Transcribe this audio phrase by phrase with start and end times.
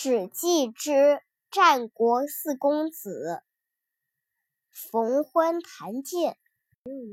[0.00, 1.18] 史记之
[1.50, 3.42] 战国四公子，
[4.70, 6.36] 冯欢谈剑。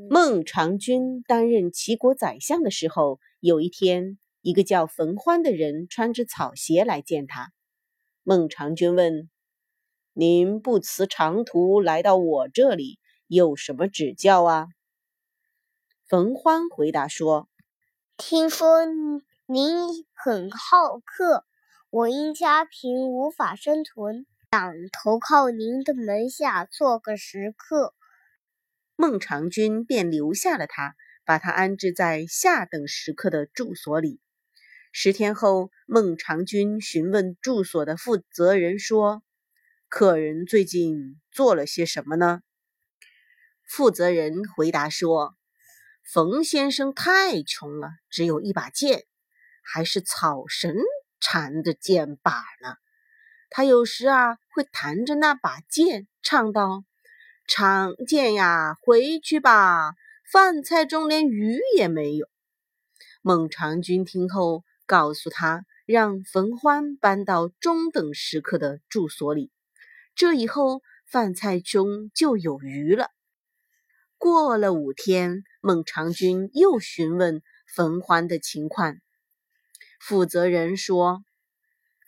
[0.08, 7.52] 孟尝君担任齐国宰相的时候，有一天，一个叫冯欢的人穿着草鞋来见他。
[8.22, 9.32] 孟尝君问
[10.14, 14.68] ：“您不辞长途来到我这里，有什么指教啊？”
[16.08, 17.50] 冯欢回答说
[18.16, 18.86] ：“听说
[19.48, 21.46] 您很好客。”
[21.96, 27.96] 我因家贫无法生存，想投靠您的门下做个食客。
[28.98, 34.20] 孟尝君便留下了他，把他安置在下等食客的住所里。
[34.92, 39.24] 十天后，孟尝君询问住所的负责人说
[39.88, 42.42] ：“客人最近做了些什么呢？”
[43.64, 45.38] 负责人回答说
[46.04, 49.06] ：“冯先生太穷了，只有一把剑，
[49.64, 50.76] 还是草绳。”
[51.20, 52.76] 缠着剑把呢，
[53.50, 56.84] 他有时啊会弹着那把剑，唱道
[57.48, 59.94] ：“长剑呀，回去吧，
[60.32, 62.28] 饭菜中连鱼也没有。”
[63.22, 69.52] 孟尝君听后，告诉他让冯欢搬到中等食客的住所里，
[70.16, 73.10] 这以后饭菜中就有鱼了。
[74.18, 78.98] 过了五天，孟尝君又询问冯欢的情况。
[80.00, 81.24] 负责人说：“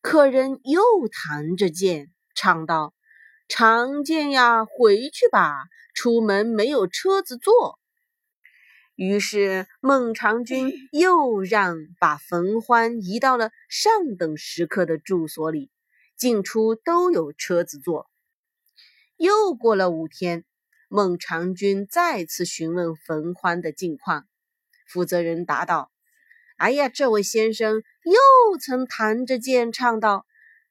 [0.02, 2.94] 客人又弹着剑，唱道
[3.50, 7.80] ：‘长剑呀，回去吧，出门没有车子坐。’
[8.96, 15.72] 于是孟尝君又让把冯欢移到了上等食客的住所里，
[16.16, 18.10] 进出都有车子坐。
[19.16, 20.46] 又过了五天，
[20.90, 24.28] 孟尝君再次询问冯欢的近况，
[24.88, 25.92] 负责人答道。”
[26.58, 30.26] 哎呀，这位先生又曾弹着剑唱道：“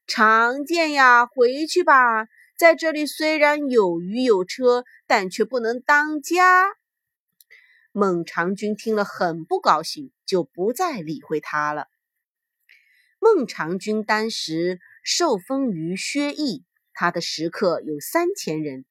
[0.05, 6.75] 长剑呀，回去吧，在这里虽然有鱼有车，但却不能当家。”
[7.93, 11.87] 孟尝君听了很不高兴，就不再理会他了。
[13.19, 18.83] 孟尝君当时受封于薛邑，他的食客有三千人，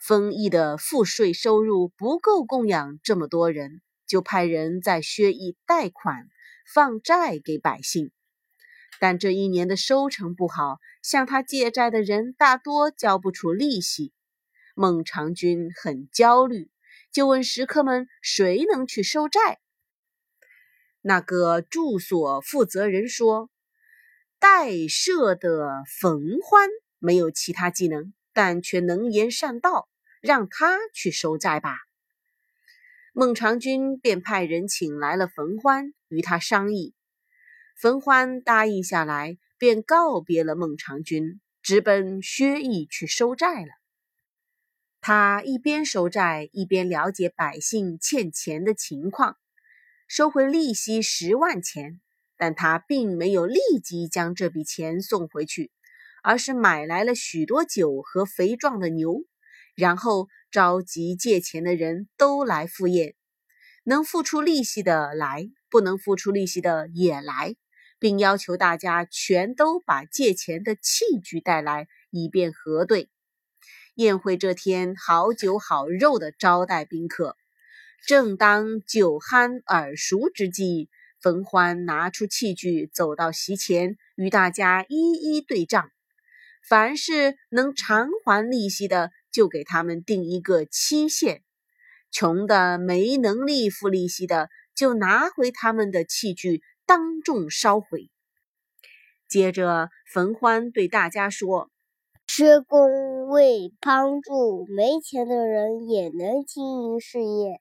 [0.00, 3.82] 封邑的赋税收入不够供养这么多人。
[4.06, 6.28] 就派人在薛邑贷款
[6.72, 8.10] 放债给百姓，
[9.00, 14.12] 但这一年的收成不好，向他借债的人大多交不出利息。
[14.74, 16.70] 孟尝君很焦虑，
[17.10, 19.58] 就问食客们谁能去收债。
[21.00, 23.48] 那个住所负责人说
[24.38, 26.68] ：“代舍的冯欢
[26.98, 29.88] 没有其他技能，但却能言善道，
[30.20, 31.78] 让他去收债吧。”
[33.18, 36.92] 孟尝君便派人请来了冯欢，与他商议。
[37.74, 43.70] 冯欢答应下来，便告别了孟尝君，直奔薛邑去收债了。
[45.00, 49.38] 他一边收债，一边了解百姓欠钱的情况，
[50.06, 52.02] 收回利息十万钱。
[52.36, 55.70] 但他并没有立即将这笔钱送回去，
[56.22, 59.22] 而是买来了许多酒和肥壮的牛，
[59.74, 60.28] 然后。
[60.56, 63.14] 召集借钱的人都来赴宴，
[63.84, 67.56] 能付出利息的来，不能付出利息的也来，
[67.98, 73.10] 并要求大家全都把借钱的器具带来，以便核对。
[73.96, 77.36] 宴会这天，好酒好肉的招待宾客。
[78.06, 80.88] 正当酒酣耳熟之际，
[81.20, 85.90] 冯欢拿出器具，走到席前，与大家一一对账。
[86.66, 89.10] 凡是能偿还利息的。
[89.36, 91.42] 就给他们定一个期限，
[92.10, 98.08] 穷的没能力付利息的，就拿回他们的器具，当众烧毁。
[99.28, 101.70] 接着，冯欢对大家说
[102.26, 107.60] ：“施工为帮助没钱的人也能经营事业，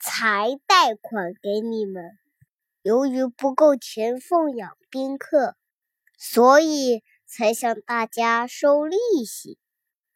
[0.00, 2.12] 才贷款给你们。
[2.80, 5.56] 由于不够钱奉养宾客，
[6.16, 9.58] 所以才向大家收利息。”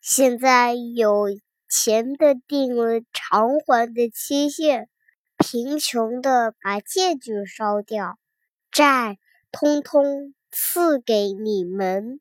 [0.00, 1.26] 现在有
[1.68, 4.88] 钱的定了偿还的期限，
[5.36, 8.18] 贫穷的把借据烧掉，
[8.72, 9.18] 债
[9.52, 12.18] 通通赐给你们。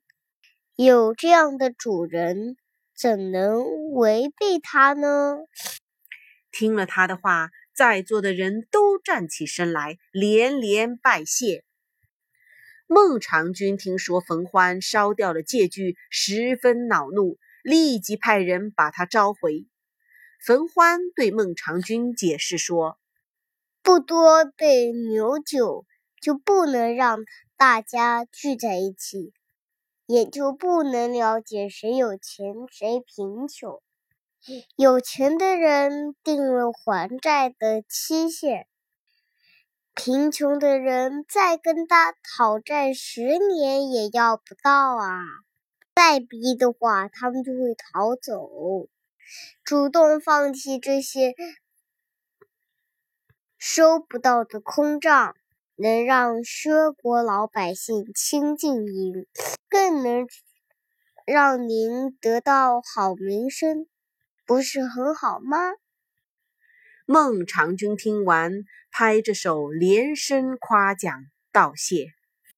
[0.76, 2.56] 有这样的主人，
[2.94, 5.38] 怎能违背他呢？
[6.52, 11.64] 听了他的话，在座的人都站起身来，连连拜谢。
[12.86, 17.38] 孟尝君听说冯欢烧掉了借据，十分恼怒。
[17.62, 19.66] 立即派人把他召回。
[20.44, 22.98] 冯欢对孟尝君解释说
[23.82, 25.84] ：“不多备牛酒，
[26.20, 27.18] 就不能让
[27.56, 29.32] 大家聚在一起，
[30.06, 33.82] 也就不能了解谁有钱谁贫穷。
[34.76, 38.66] 有钱的人定了还债的期限，
[39.94, 45.20] 贫穷的人再跟他讨债十年也要不到啊！
[45.94, 48.88] 再逼的话，他们就会逃走，
[49.62, 51.34] 主动放弃这些
[53.58, 55.36] 收不到的空账，
[55.76, 59.26] 能让薛国老百姓清静您，
[59.68, 60.26] 更能
[61.26, 63.86] 让您得到好名声。
[64.46, 65.58] 不是很好吗？
[67.06, 72.06] 孟尝君听完，拍着手连声夸奖道谢。